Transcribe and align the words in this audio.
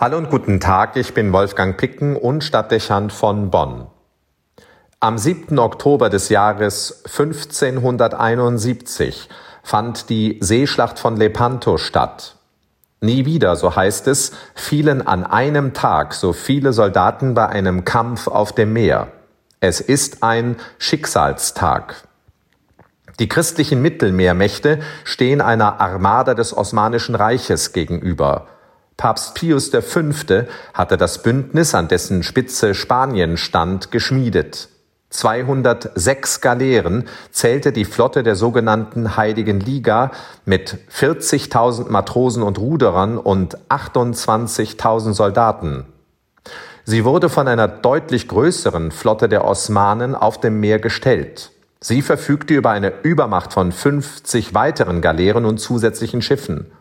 Hallo 0.00 0.16
und 0.16 0.30
guten 0.30 0.60
Tag, 0.60 0.94
ich 0.94 1.12
bin 1.12 1.32
Wolfgang 1.32 1.76
Picken 1.76 2.14
und 2.14 2.44
Stadtdechant 2.44 3.12
von 3.12 3.50
Bonn. 3.50 3.88
Am 5.00 5.18
7. 5.18 5.58
Oktober 5.58 6.08
des 6.08 6.28
Jahres 6.28 7.02
1571 7.06 9.28
fand 9.64 10.08
die 10.08 10.38
Seeschlacht 10.40 11.00
von 11.00 11.16
Lepanto 11.16 11.78
statt. 11.78 12.36
Nie 13.00 13.24
wieder, 13.24 13.56
so 13.56 13.74
heißt 13.74 14.06
es, 14.06 14.30
fielen 14.54 15.04
an 15.04 15.24
einem 15.24 15.74
Tag 15.74 16.14
so 16.14 16.32
viele 16.32 16.72
Soldaten 16.72 17.34
bei 17.34 17.48
einem 17.48 17.84
Kampf 17.84 18.28
auf 18.28 18.52
dem 18.52 18.74
Meer. 18.74 19.08
Es 19.58 19.80
ist 19.80 20.22
ein 20.22 20.58
Schicksalstag. 20.78 22.06
Die 23.18 23.28
christlichen 23.28 23.82
Mittelmeermächte 23.82 24.78
stehen 25.02 25.40
einer 25.40 25.80
Armada 25.80 26.34
des 26.34 26.56
Osmanischen 26.56 27.16
Reiches 27.16 27.72
gegenüber. 27.72 28.46
Papst 28.98 29.36
Pius 29.36 29.70
V. 29.70 30.00
hatte 30.74 30.96
das 30.96 31.22
Bündnis, 31.22 31.72
an 31.72 31.86
dessen 31.86 32.24
Spitze 32.24 32.74
Spanien 32.74 33.36
stand, 33.36 33.92
geschmiedet. 33.92 34.70
206 35.10 36.40
Galeeren 36.40 37.04
zählte 37.30 37.70
die 37.70 37.84
Flotte 37.84 38.24
der 38.24 38.34
sogenannten 38.34 39.16
Heiligen 39.16 39.60
Liga 39.60 40.10
mit 40.44 40.78
40.000 40.92 41.88
Matrosen 41.90 42.42
und 42.42 42.58
Ruderern 42.58 43.18
und 43.18 43.56
28.000 43.68 45.12
Soldaten. 45.14 45.86
Sie 46.84 47.04
wurde 47.04 47.28
von 47.28 47.46
einer 47.46 47.68
deutlich 47.68 48.26
größeren 48.26 48.90
Flotte 48.90 49.28
der 49.28 49.44
Osmanen 49.44 50.16
auf 50.16 50.40
dem 50.40 50.58
Meer 50.58 50.80
gestellt. 50.80 51.52
Sie 51.80 52.02
verfügte 52.02 52.54
über 52.54 52.70
eine 52.70 52.92
Übermacht 53.04 53.52
von 53.52 53.70
50 53.70 54.54
weiteren 54.54 55.02
Galeeren 55.02 55.44
und 55.44 55.58
zusätzlichen 55.58 56.20
Schiffen. 56.20 56.72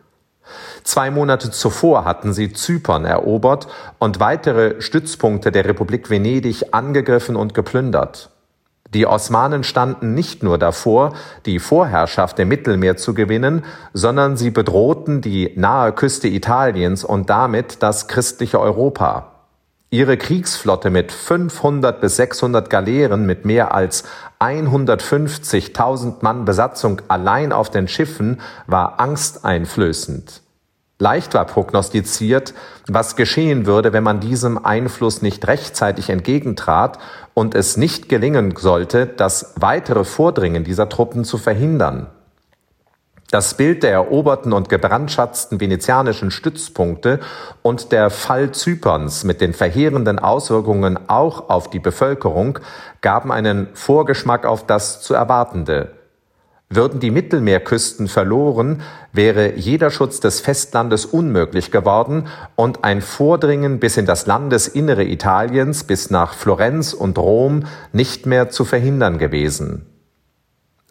Zwei 0.83 1.11
Monate 1.11 1.51
zuvor 1.51 2.05
hatten 2.05 2.33
sie 2.33 2.53
Zypern 2.53 3.05
erobert 3.05 3.67
und 3.99 4.19
weitere 4.19 4.81
Stützpunkte 4.81 5.51
der 5.51 5.65
Republik 5.65 6.09
Venedig 6.09 6.73
angegriffen 6.73 7.35
und 7.35 7.53
geplündert. 7.53 8.29
Die 8.93 9.05
Osmanen 9.05 9.63
standen 9.63 10.13
nicht 10.13 10.43
nur 10.43 10.57
davor, 10.57 11.13
die 11.45 11.59
Vorherrschaft 11.59 12.39
im 12.39 12.47
Mittelmeer 12.47 12.95
zu 12.95 13.13
gewinnen, 13.13 13.65
sondern 13.93 14.37
sie 14.37 14.49
bedrohten 14.49 15.21
die 15.21 15.51
nahe 15.55 15.91
Küste 15.91 16.29
Italiens 16.29 17.03
und 17.03 17.29
damit 17.29 17.83
das 17.83 18.07
christliche 18.07 18.61
Europa. 18.61 19.33
Ihre 19.89 20.17
Kriegsflotte 20.17 20.89
mit 20.89 21.11
500 21.11 22.01
bis 22.01 22.17
600 22.17 22.69
Galeeren 22.69 23.25
mit 23.25 23.45
mehr 23.45 23.73
als 23.73 24.03
150.000 24.39 26.15
Mann 26.21 26.45
Besatzung 26.45 27.01
allein 27.07 27.53
auf 27.53 27.69
den 27.69 27.87
Schiffen 27.87 28.41
war 28.67 28.99
angsteinflößend. 28.99 30.41
Leicht 30.99 31.35
war 31.35 31.45
prognostiziert, 31.45 32.55
was 32.87 33.15
geschehen 33.15 33.67
würde, 33.67 33.93
wenn 33.93 34.03
man 34.03 34.19
diesem 34.19 34.63
Einfluss 34.63 35.21
nicht 35.21 35.47
rechtzeitig 35.47 36.09
entgegentrat 36.09 36.97
und 37.35 37.53
es 37.53 37.77
nicht 37.77 38.09
gelingen 38.09 38.55
sollte, 38.55 39.05
das 39.05 39.53
weitere 39.57 40.03
Vordringen 40.03 40.63
dieser 40.63 40.89
Truppen 40.89 41.23
zu 41.23 41.37
verhindern. 41.37 42.07
Das 43.29 43.55
Bild 43.55 43.83
der 43.83 43.91
eroberten 43.91 44.53
und 44.53 44.69
gebrandschatzten 44.69 45.59
venezianischen 45.59 46.31
Stützpunkte 46.31 47.19
und 47.61 47.91
der 47.91 48.09
Fall 48.09 48.51
Zyperns 48.51 49.25
mit 49.25 49.41
den 49.41 49.53
verheerenden 49.53 50.17
Auswirkungen 50.17 50.97
auch 51.09 51.49
auf 51.49 51.69
die 51.69 51.79
Bevölkerung 51.79 52.57
gaben 53.01 53.31
einen 53.31 53.67
Vorgeschmack 53.73 54.45
auf 54.45 54.65
das 54.65 55.01
zu 55.01 55.13
erwartende. 55.13 55.96
Würden 56.69 56.99
die 56.99 57.11
Mittelmeerküsten 57.11 58.09
verloren, 58.09 58.81
wäre 59.13 59.55
jeder 59.55 59.89
Schutz 59.89 60.19
des 60.19 60.41
Festlandes 60.41 61.05
unmöglich 61.05 61.71
geworden 61.71 62.27
und 62.55 62.83
ein 62.83 63.01
Vordringen 63.01 63.79
bis 63.79 63.95
in 63.95 64.05
das 64.05 64.25
Landesinnere 64.25 65.05
Italiens, 65.05 65.85
bis 65.85 66.09
nach 66.09 66.33
Florenz 66.33 66.91
und 66.93 67.17
Rom 67.17 67.63
nicht 67.93 68.25
mehr 68.25 68.49
zu 68.49 68.65
verhindern 68.65 69.17
gewesen. 69.17 69.85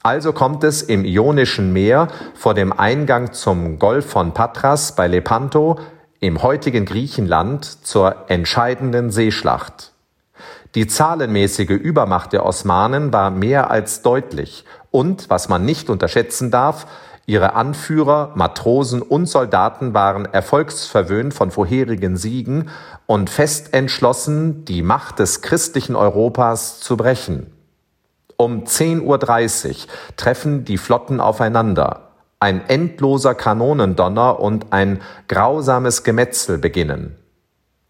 Also 0.03 0.33
kommt 0.33 0.65
es 0.65 0.83
im 0.83 1.05
Ionischen 1.05 1.75
Meer 1.75 2.09
vor 2.35 2.55
dem 2.55 2.73
Eingang 2.73 3.33
zum 3.33 3.79
Golf 3.79 4.07
von 4.07 4.33
Patras 4.33 4.95
bei 4.95 5.09
Lepanto 5.09 5.79
im 6.21 6.43
heutigen 6.43 6.87
Griechenland 6.87 7.65
zur 7.65 8.25
entscheidenden 8.29 9.11
Seeschlacht. 9.11 9.93
Die 10.77 10.87
zahlenmäßige 10.87 11.71
Übermacht 11.71 12.35
der 12.35 12.45
Osmanen 12.45 13.11
war 13.11 13.31
mehr 13.31 13.71
als 13.71 14.03
deutlich 14.03 14.67
und, 14.91 15.31
was 15.31 15.49
man 15.49 15.65
nicht 15.65 15.89
unterschätzen 15.89 16.51
darf, 16.51 16.87
ihre 17.25 17.55
Anführer, 17.55 18.33
Matrosen 18.35 19.01
und 19.01 19.25
Soldaten 19.25 19.95
waren 19.95 20.27
erfolgsverwöhnt 20.27 21.33
von 21.33 21.51
vorherigen 21.51 22.19
Siegen 22.19 22.69
und 23.07 23.31
fest 23.31 23.73
entschlossen, 23.73 24.67
die 24.67 24.83
Macht 24.83 25.19
des 25.19 25.41
christlichen 25.41 25.97
Europas 25.97 26.79
zu 26.81 26.99
brechen. 26.99 27.47
Um 28.37 28.65
10.30 28.65 29.01
Uhr 29.01 29.93
treffen 30.19 30.67
die 30.67 30.77
Flotten 30.77 31.21
aufeinander. 31.21 32.11
Ein 32.39 32.69
endloser 32.69 33.35
Kanonendonner 33.35 34.39
und 34.41 34.75
ein 34.75 35.01
grausames 35.27 36.05
Gemetzel 36.05 36.59
beginnen. 36.59 37.17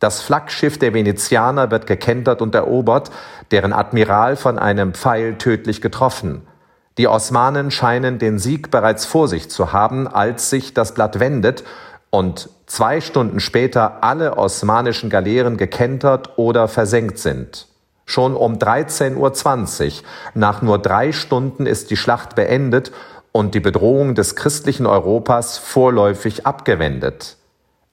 Das 0.06 0.22
Flaggschiff 0.22 0.78
der 0.78 0.94
Venezianer 0.94 1.72
wird 1.72 1.89
gekentert 1.89 2.41
und 2.41 2.55
erobert, 2.55 3.11
deren 3.50 3.72
Admiral 3.72 4.37
von 4.37 4.56
einem 4.56 4.94
Pfeil 4.94 5.34
tödlich 5.34 5.81
getroffen. 5.81 6.47
Die 6.97 7.09
Osmanen 7.09 7.72
scheinen 7.72 8.21
den 8.21 8.39
Sieg 8.39 8.71
bereits 8.71 9.05
vor 9.05 9.27
sich 9.27 9.50
zu 9.50 9.72
haben, 9.72 10.06
als 10.06 10.49
sich 10.49 10.72
das 10.75 10.94
Blatt 10.94 11.19
wendet 11.19 11.65
und 12.11 12.50
zwei 12.67 13.00
Stunden 13.00 13.41
später 13.41 14.05
alle 14.05 14.39
osmanischen 14.39 15.11
Galeeren 15.11 15.56
gekentert 15.56 16.38
oder 16.38 16.69
versenkt 16.69 17.19
sind. 17.19 17.67
Schon 18.05 18.37
um 18.37 18.59
13.20 18.59 19.17
Uhr, 19.87 19.93
nach 20.34 20.62
nur 20.62 20.78
drei 20.78 21.11
Stunden, 21.11 21.67
ist 21.67 21.91
die 21.91 21.97
Schlacht 21.97 22.37
beendet 22.37 22.93
und 23.33 23.56
die 23.56 23.61
Bedrohung 23.61 24.15
des 24.15 24.37
christlichen 24.37 24.87
Europas 24.87 25.59
vorläufig 25.59 26.47
abgewendet. 26.47 27.38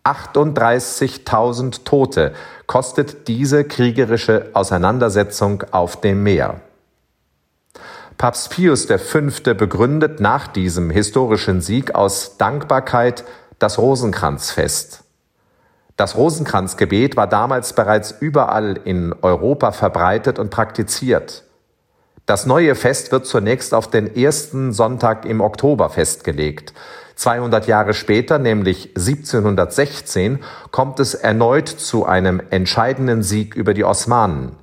38.000 0.04 1.86
Tote 1.86 2.34
kostet 2.68 3.28
diese 3.28 3.64
kriegerische 3.64 4.50
Auseinandersetzung 4.54 5.64
auf 5.72 6.02
dem 6.02 6.24
Meer. 6.24 6.60
Papst 8.18 8.52
Pius 8.52 8.86
V. 8.86 9.54
begründet 9.54 10.20
nach 10.20 10.48
diesem 10.48 10.90
historischen 10.90 11.62
Sieg 11.62 11.96
aus 11.96 12.38
Dankbarkeit 12.38 13.24
das 13.60 13.78
Rosenkranzfest. 13.78 15.04
Das 15.96 16.18
Rosenkranzgebet 16.18 17.16
war 17.16 17.28
damals 17.28 17.74
bereits 17.74 18.12
überall 18.12 18.80
in 18.84 19.14
Europa 19.22 19.72
verbreitet 19.72 20.40
und 20.40 20.50
praktiziert. 20.50 21.44
Das 22.26 22.46
neue 22.46 22.76
Fest 22.76 23.12
wird 23.12 23.26
zunächst 23.26 23.74
auf 23.74 23.90
den 23.90 24.16
ersten 24.16 24.72
Sonntag 24.72 25.26
im 25.26 25.42
Oktober 25.42 25.90
festgelegt. 25.90 26.74
200 27.16 27.68
Jahre 27.68 27.94
später, 27.94 28.40
nämlich 28.40 28.92
1716, 28.96 30.40
kommt 30.72 31.02
es 31.02 31.16
erneut 31.16 31.68
zu 31.68 32.06
einem 32.06 32.42
entscheidenden 32.50 33.24
Sieg 33.24 33.56
über 33.56 33.74
die 33.74 33.84
Osmanen. 33.84 34.54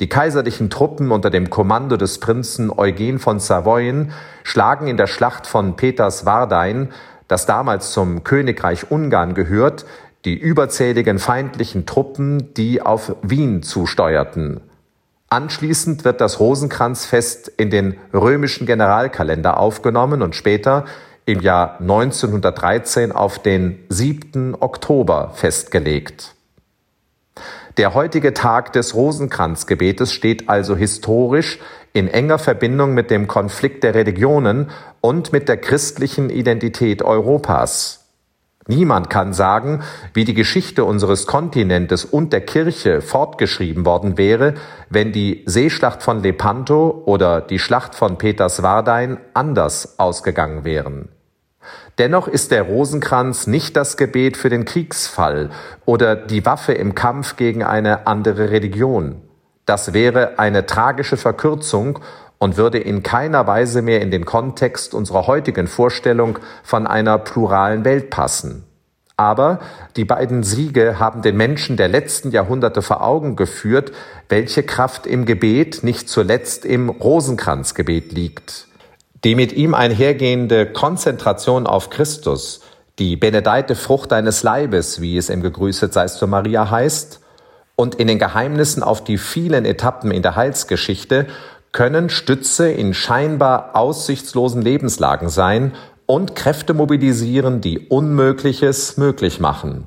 Die 0.00 0.08
kaiserlichen 0.08 0.70
Truppen 0.70 1.12
unter 1.12 1.30
dem 1.30 1.50
Kommando 1.50 1.96
des 1.96 2.18
Prinzen 2.18 2.70
Eugen 2.76 3.20
von 3.20 3.38
Savoyen 3.38 4.12
schlagen 4.42 4.88
in 4.88 4.96
der 4.96 5.06
Schlacht 5.06 5.46
von 5.46 5.76
Peterswardein, 5.76 6.90
das 7.28 7.46
damals 7.46 7.92
zum 7.92 8.24
Königreich 8.24 8.90
Ungarn 8.90 9.34
gehört, 9.34 9.86
die 10.24 10.36
überzähligen 10.36 11.20
feindlichen 11.20 11.86
Truppen, 11.86 12.54
die 12.54 12.82
auf 12.82 13.14
Wien 13.22 13.62
zusteuerten. 13.62 14.67
Anschließend 15.30 16.04
wird 16.04 16.22
das 16.22 16.40
Rosenkranzfest 16.40 17.48
in 17.48 17.68
den 17.68 17.98
römischen 18.14 18.66
Generalkalender 18.66 19.58
aufgenommen 19.58 20.22
und 20.22 20.34
später 20.34 20.86
im 21.26 21.40
Jahr 21.40 21.78
1913 21.80 23.12
auf 23.12 23.38
den 23.38 23.84
7. 23.90 24.56
Oktober 24.58 25.32
festgelegt. 25.34 26.34
Der 27.76 27.92
heutige 27.92 28.32
Tag 28.32 28.72
des 28.72 28.94
Rosenkranzgebetes 28.94 30.14
steht 30.14 30.48
also 30.48 30.74
historisch 30.74 31.58
in 31.92 32.08
enger 32.08 32.38
Verbindung 32.38 32.94
mit 32.94 33.10
dem 33.10 33.28
Konflikt 33.28 33.84
der 33.84 33.94
Religionen 33.94 34.70
und 35.02 35.32
mit 35.32 35.48
der 35.48 35.58
christlichen 35.58 36.30
Identität 36.30 37.02
Europas. 37.02 38.07
Niemand 38.70 39.08
kann 39.08 39.32
sagen, 39.32 39.82
wie 40.12 40.26
die 40.26 40.34
Geschichte 40.34 40.84
unseres 40.84 41.26
Kontinentes 41.26 42.04
und 42.04 42.34
der 42.34 42.42
Kirche 42.42 43.00
fortgeschrieben 43.00 43.86
worden 43.86 44.18
wäre, 44.18 44.54
wenn 44.90 45.10
die 45.10 45.42
Seeschlacht 45.46 46.02
von 46.02 46.22
Lepanto 46.22 47.02
oder 47.06 47.40
die 47.40 47.58
Schlacht 47.58 47.94
von 47.94 48.18
Peterswardein 48.18 49.20
anders 49.32 49.98
ausgegangen 49.98 50.64
wären. 50.64 51.08
Dennoch 51.96 52.28
ist 52.28 52.50
der 52.50 52.62
Rosenkranz 52.62 53.46
nicht 53.46 53.74
das 53.74 53.96
Gebet 53.96 54.36
für 54.36 54.50
den 54.50 54.66
Kriegsfall 54.66 55.48
oder 55.86 56.14
die 56.14 56.44
Waffe 56.44 56.74
im 56.74 56.94
Kampf 56.94 57.36
gegen 57.36 57.64
eine 57.64 58.06
andere 58.06 58.50
Religion. 58.50 59.27
Das 59.68 59.92
wäre 59.92 60.38
eine 60.38 60.64
tragische 60.64 61.18
Verkürzung 61.18 61.98
und 62.38 62.56
würde 62.56 62.78
in 62.78 63.02
keiner 63.02 63.46
Weise 63.46 63.82
mehr 63.82 64.00
in 64.00 64.10
den 64.10 64.24
Kontext 64.24 64.94
unserer 64.94 65.26
heutigen 65.26 65.66
Vorstellung 65.66 66.38
von 66.62 66.86
einer 66.86 67.18
pluralen 67.18 67.84
Welt 67.84 68.08
passen. 68.08 68.64
Aber 69.18 69.58
die 69.96 70.06
beiden 70.06 70.42
Siege 70.42 70.98
haben 70.98 71.20
den 71.20 71.36
Menschen 71.36 71.76
der 71.76 71.88
letzten 71.88 72.30
Jahrhunderte 72.30 72.80
vor 72.80 73.02
Augen 73.02 73.36
geführt, 73.36 73.92
welche 74.30 74.62
Kraft 74.62 75.06
im 75.06 75.26
Gebet, 75.26 75.84
nicht 75.84 76.08
zuletzt 76.08 76.64
im 76.64 76.88
Rosenkranzgebet 76.88 78.12
liegt. 78.12 78.68
Die 79.22 79.34
mit 79.34 79.52
ihm 79.52 79.74
einhergehende 79.74 80.64
Konzentration 80.72 81.66
auf 81.66 81.90
Christus, 81.90 82.62
die 82.98 83.16
benedeite 83.16 83.74
Frucht 83.74 84.12
deines 84.12 84.42
Leibes, 84.42 85.02
wie 85.02 85.18
es 85.18 85.28
im 85.28 85.42
Gegrüßet 85.42 85.92
seist 85.92 86.16
zu 86.16 86.26
Maria 86.26 86.70
heißt, 86.70 87.20
und 87.78 87.94
in 87.94 88.08
den 88.08 88.18
Geheimnissen 88.18 88.82
auf 88.82 89.04
die 89.04 89.18
vielen 89.18 89.64
Etappen 89.64 90.10
in 90.10 90.20
der 90.20 90.34
Heilsgeschichte 90.34 91.26
können 91.70 92.10
Stütze 92.10 92.68
in 92.68 92.92
scheinbar 92.92 93.76
aussichtslosen 93.76 94.62
Lebenslagen 94.62 95.28
sein 95.28 95.74
und 96.04 96.34
Kräfte 96.34 96.74
mobilisieren, 96.74 97.60
die 97.60 97.78
Unmögliches 97.78 98.96
möglich 98.96 99.38
machen. 99.38 99.86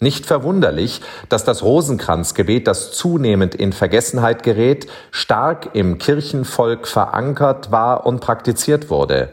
Nicht 0.00 0.26
verwunderlich, 0.26 1.02
dass 1.28 1.44
das 1.44 1.62
Rosenkranzgebet, 1.62 2.66
das 2.66 2.90
zunehmend 2.90 3.54
in 3.54 3.72
Vergessenheit 3.72 4.42
gerät, 4.42 4.88
stark 5.12 5.70
im 5.74 5.98
Kirchenvolk 5.98 6.88
verankert 6.88 7.70
war 7.70 8.06
und 8.06 8.22
praktiziert 8.22 8.90
wurde. 8.90 9.28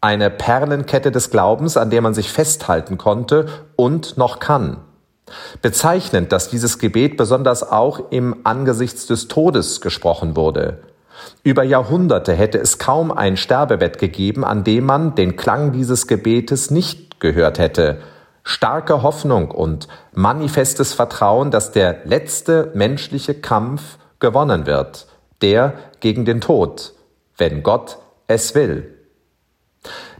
Eine 0.00 0.30
Perlenkette 0.30 1.12
des 1.12 1.30
Glaubens, 1.30 1.76
an 1.76 1.90
der 1.90 2.02
man 2.02 2.12
sich 2.12 2.32
festhalten 2.32 2.98
konnte 2.98 3.46
und 3.76 4.18
noch 4.18 4.40
kann. 4.40 4.78
Bezeichnend, 5.62 6.32
dass 6.32 6.50
dieses 6.50 6.78
Gebet 6.78 7.16
besonders 7.16 7.62
auch 7.70 8.10
im 8.10 8.36
Angesichts 8.44 9.06
des 9.06 9.28
Todes 9.28 9.80
gesprochen 9.80 10.36
wurde. 10.36 10.80
Über 11.42 11.62
Jahrhunderte 11.62 12.32
hätte 12.34 12.58
es 12.58 12.78
kaum 12.78 13.10
ein 13.12 13.36
Sterbebett 13.36 13.98
gegeben, 13.98 14.44
an 14.44 14.64
dem 14.64 14.84
man 14.84 15.14
den 15.14 15.36
Klang 15.36 15.72
dieses 15.72 16.06
Gebetes 16.06 16.70
nicht 16.70 17.20
gehört 17.20 17.58
hätte. 17.58 18.00
Starke 18.42 19.02
Hoffnung 19.02 19.50
und 19.50 19.88
manifestes 20.12 20.92
Vertrauen, 20.92 21.50
dass 21.50 21.72
der 21.72 22.04
letzte 22.04 22.70
menschliche 22.74 23.34
Kampf 23.34 23.98
gewonnen 24.18 24.66
wird, 24.66 25.06
der 25.40 25.74
gegen 26.00 26.24
den 26.24 26.40
Tod, 26.42 26.92
wenn 27.38 27.62
Gott 27.62 27.98
es 28.26 28.54
will. 28.54 28.94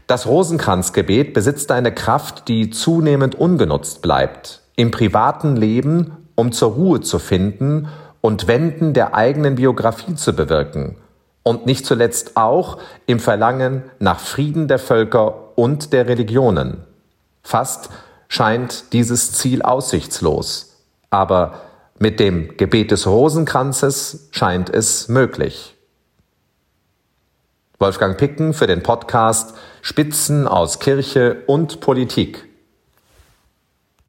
Das 0.07 0.27
Rosenkranzgebet 0.27 1.33
besitzt 1.33 1.71
eine 1.71 1.93
Kraft, 1.93 2.47
die 2.47 2.69
zunehmend 2.69 3.35
ungenutzt 3.35 4.01
bleibt, 4.01 4.61
im 4.75 4.91
privaten 4.91 5.55
Leben, 5.55 6.27
um 6.35 6.51
zur 6.51 6.73
Ruhe 6.73 7.01
zu 7.01 7.19
finden 7.19 7.87
und 8.21 8.47
Wenden 8.47 8.93
der 8.93 9.15
eigenen 9.15 9.55
Biografie 9.55 10.15
zu 10.15 10.33
bewirken 10.33 10.97
und 11.43 11.67
nicht 11.67 11.85
zuletzt 11.85 12.37
auch 12.37 12.79
im 13.05 13.19
Verlangen 13.19 13.83
nach 13.99 14.19
Frieden 14.19 14.67
der 14.67 14.79
Völker 14.79 15.57
und 15.57 15.93
der 15.93 16.07
Religionen. 16.07 16.83
Fast 17.43 17.89
scheint 18.27 18.93
dieses 18.93 19.31
Ziel 19.33 19.61
aussichtslos, 19.61 20.81
aber 21.11 21.61
mit 21.99 22.19
dem 22.19 22.57
Gebet 22.57 22.89
des 22.89 23.05
Rosenkranzes 23.05 24.27
scheint 24.31 24.69
es 24.71 25.07
möglich. 25.07 25.75
Wolfgang 27.77 28.17
Picken 28.17 28.53
für 28.53 28.67
den 28.67 28.81
Podcast 28.81 29.55
Spitzen 29.81 30.47
aus 30.47 30.79
Kirche 30.79 31.43
und 31.45 31.79
Politik. 31.79 32.49